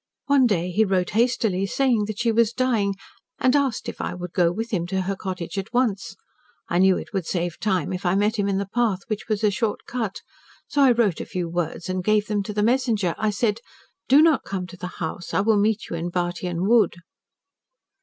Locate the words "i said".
13.19-13.59